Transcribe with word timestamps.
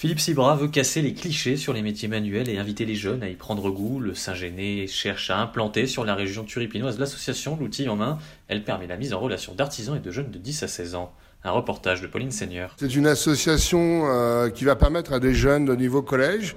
Philippe 0.00 0.20
Sibra 0.20 0.56
veut 0.56 0.68
casser 0.68 1.02
les 1.02 1.12
clichés 1.12 1.58
sur 1.58 1.74
les 1.74 1.82
métiers 1.82 2.08
manuels 2.08 2.48
et 2.48 2.56
inviter 2.56 2.86
les 2.86 2.94
jeunes 2.94 3.22
à 3.22 3.28
y 3.28 3.34
prendre 3.34 3.70
goût. 3.70 4.00
Le 4.00 4.14
Saint-Géné 4.14 4.86
cherche 4.86 5.28
à 5.28 5.38
implanter 5.38 5.86
sur 5.86 6.06
la 6.06 6.14
région 6.14 6.44
turipinoise 6.44 6.98
l'association 6.98 7.54
L'outil 7.54 7.86
en 7.86 7.96
main. 7.96 8.18
Elle 8.48 8.64
permet 8.64 8.86
la 8.86 8.96
mise 8.96 9.12
en 9.12 9.20
relation 9.20 9.52
d'artisans 9.54 9.94
et 9.94 10.00
de 10.00 10.10
jeunes 10.10 10.30
de 10.30 10.38
10 10.38 10.62
à 10.62 10.68
16 10.68 10.94
ans. 10.94 11.12
Un 11.42 11.52
reportage 11.52 12.02
de 12.02 12.06
Pauline 12.06 12.30
Seigneur. 12.30 12.74
C'est 12.76 12.94
une 12.94 13.06
association 13.06 14.02
euh, 14.04 14.50
qui 14.50 14.64
va 14.64 14.76
permettre 14.76 15.14
à 15.14 15.20
des 15.20 15.32
jeunes 15.32 15.64
de 15.64 15.74
niveau 15.74 16.02
collège 16.02 16.54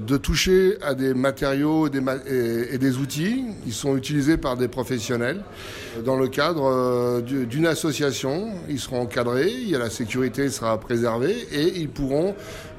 de 0.00 0.16
toucher 0.16 0.76
à 0.82 0.94
des 0.94 1.14
matériaux 1.14 1.88
des 1.88 2.00
ma 2.00 2.16
et, 2.16 2.74
et, 2.74 2.78
des 2.78 2.96
outils 2.96 3.44
qui 3.64 3.70
sont 3.70 3.96
utilisés 3.96 4.36
par 4.36 4.56
des 4.56 4.66
professionnels. 4.66 5.44
Dans 6.04 6.16
le 6.16 6.26
cadre 6.26 6.64
euh, 6.64 7.20
d'une 7.20 7.66
association, 7.66 8.50
ils 8.68 8.80
seront 8.80 9.02
encadrés, 9.02 9.52
il 9.52 9.68
y 9.68 9.76
a 9.76 9.78
la 9.78 9.90
sécurité 9.90 10.50
sera 10.50 10.80
préservée 10.80 11.36
et 11.52 11.78
ils 11.78 11.88
pourront 11.88 12.34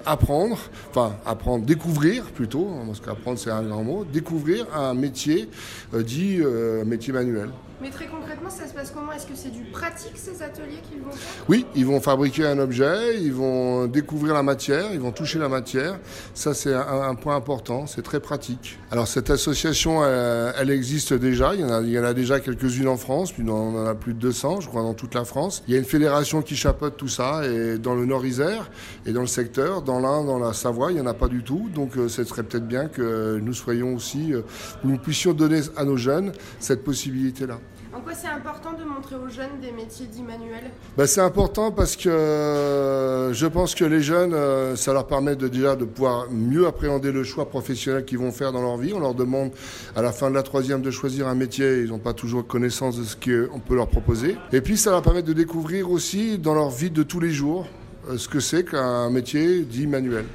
apprendre, 0.05 0.57
enfin 0.89 1.15
apprendre, 1.25 1.65
découvrir 1.65 2.25
plutôt, 2.25 2.69
parce 2.85 2.99
qu'apprendre 2.99 3.39
c'est 3.39 3.49
un 3.49 3.63
grand 3.63 3.83
mot, 3.83 4.05
découvrir 4.05 4.65
un 4.75 4.93
métier 4.93 5.49
euh, 5.93 6.03
dit 6.03 6.39
euh, 6.41 6.83
métier 6.85 7.13
manuel. 7.13 7.49
Mais 7.81 7.89
très 7.89 8.07
concrètement, 8.45 8.49
ça 8.49 8.69
se 8.69 8.73
passe 8.73 8.91
comment 8.91 9.11
Est-ce 9.11 9.27
que 9.27 9.35
c'est 9.35 9.51
du 9.51 9.63
pratique 9.63 10.13
ces 10.15 10.41
ateliers 10.41 10.81
qu'ils 10.89 11.01
vont 11.01 11.11
faire 11.11 11.45
Oui, 11.47 11.65
ils 11.75 11.85
vont 11.85 11.99
fabriquer 11.99 12.45
un 12.45 12.59
objet, 12.59 13.19
ils 13.21 13.33
vont 13.33 13.87
découvrir 13.87 14.33
la 14.33 14.43
matière, 14.43 14.87
ils 14.93 14.99
vont 14.99 15.11
toucher 15.11 15.39
la 15.39 15.49
matière. 15.49 15.99
Ça, 16.33 16.53
c'est 16.53 16.73
un, 16.73 17.15
point 17.15 17.35
important, 17.35 17.87
c'est 17.87 18.01
très 18.01 18.19
pratique. 18.19 18.77
Alors 18.91 19.07
cette 19.07 19.29
association, 19.29 20.05
elle, 20.05 20.69
existe 20.69 21.13
déjà, 21.13 21.53
il 21.55 21.61
y 21.61 21.63
en 21.63 21.71
a, 21.71 21.81
il 21.81 21.89
y 21.89 21.99
en 21.99 22.03
a 22.03 22.13
déjà 22.13 22.39
quelques-unes 22.39 22.87
en 22.87 22.97
France, 22.97 23.31
puis 23.31 23.43
on 23.47 23.77
en 23.77 23.85
a 23.85 23.95
plus 23.95 24.13
de 24.13 24.19
200, 24.19 24.61
je 24.61 24.67
crois, 24.67 24.81
dans 24.81 24.93
toute 24.93 25.15
la 25.15 25.25
France. 25.25 25.63
Il 25.67 25.73
y 25.73 25.77
a 25.77 25.79
une 25.79 25.85
fédération 25.85 26.41
qui 26.41 26.55
chapeaute 26.55 26.97
tout 26.97 27.07
ça, 27.07 27.45
et 27.45 27.77
dans 27.77 27.95
le 27.95 28.05
Nord-Isère, 28.05 28.69
et 29.05 29.13
dans 29.13 29.21
le 29.21 29.27
secteur, 29.27 29.81
dans 29.81 29.99
l'Ain, 29.99 30.23
dans 30.23 30.39
la 30.39 30.53
Savoie, 30.53 30.91
il 30.91 30.95
n'y 30.95 31.01
en 31.01 31.07
a 31.07 31.13
pas 31.13 31.27
du 31.27 31.43
tout. 31.43 31.69
Donc 31.73 31.97
euh, 31.97 32.09
ce 32.09 32.23
serait 32.23 32.43
peut-être 32.43 32.67
bien 32.67 32.87
que 32.87 33.39
nous 33.41 33.53
soyons 33.53 33.95
aussi, 33.95 34.33
euh, 34.33 34.41
nous 34.83 34.97
puissions 34.97 35.33
donner 35.33 35.61
à 35.77 35.83
nos 35.85 35.97
jeunes 35.97 36.31
cette 36.59 36.83
possibilité-là. 36.83 37.59
En 37.95 38.01
quoi 38.01 38.13
c'est 38.13 38.27
important 38.27 38.73
de 38.73 38.83
montrer 38.83 39.15
aux 39.15 39.29
jeunes 39.29 39.61
des 39.61 39.71
métiers 39.71 40.05
dits 40.05 40.21
manuels? 40.21 40.69
Ben, 40.97 41.07
C'est 41.07 41.21
important 41.21 41.71
parce 41.71 41.95
que 41.95 42.09
euh, 42.09 43.31
je 43.33 43.47
pense 43.47 43.73
que 43.73 43.85
les 43.85 44.01
jeunes, 44.01 44.33
euh, 44.33 44.75
ça 44.75 44.91
leur 44.91 45.07
permet 45.07 45.37
de, 45.37 45.47
déjà 45.47 45.77
de 45.77 45.85
pouvoir 45.85 46.29
mieux 46.29 46.67
appréhender 46.67 47.13
le 47.13 47.23
choix 47.23 47.47
professionnel 47.47 48.03
qu'ils 48.03 48.17
vont 48.17 48.33
faire 48.33 48.51
dans 48.51 48.61
leur 48.61 48.75
vie. 48.75 48.91
On 48.91 48.99
leur 48.99 49.15
demande 49.15 49.51
à 49.95 50.01
la 50.01 50.11
fin 50.11 50.29
de 50.29 50.35
la 50.35 50.43
troisième 50.43 50.81
de 50.81 50.91
choisir 50.91 51.29
un 51.29 51.35
métier. 51.35 51.83
Ils 51.83 51.87
n'ont 51.87 51.99
pas 51.99 52.13
toujours 52.13 52.45
connaissance 52.45 52.97
de 52.97 53.05
ce 53.05 53.15
qu'on 53.15 53.59
peut 53.61 53.75
leur 53.75 53.87
proposer. 53.87 54.35
Et 54.51 54.59
puis 54.59 54.75
ça 54.75 54.91
leur 54.91 55.01
permet 55.01 55.23
de 55.23 55.31
découvrir 55.31 55.89
aussi 55.89 56.37
dans 56.37 56.53
leur 56.53 56.71
vie 56.71 56.91
de 56.91 57.01
tous 57.01 57.21
les 57.21 57.31
jours 57.31 57.65
euh, 58.09 58.17
ce 58.17 58.27
que 58.27 58.41
c'est 58.41 58.65
qu'un 58.65 59.09
métier 59.09 59.61
dit 59.61 59.87
manuel. 59.87 60.25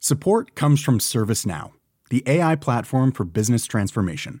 Support 0.00 0.54
comes 0.54 0.76
from 0.76 1.00
ServiceNow, 1.00 1.72
the 2.10 2.22
AI 2.26 2.56
platform 2.56 3.10
for 3.10 3.24
business 3.24 3.66
transformation. 3.66 4.40